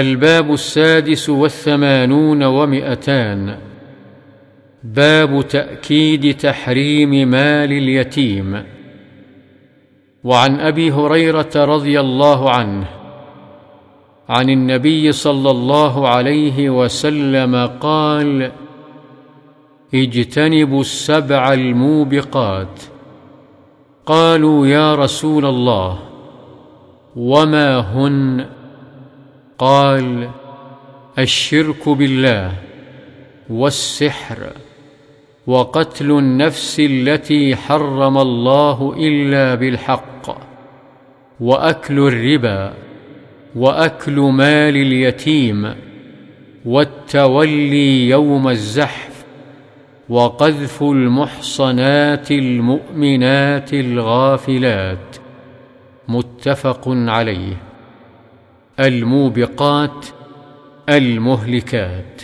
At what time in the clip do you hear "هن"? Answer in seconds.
27.78-28.46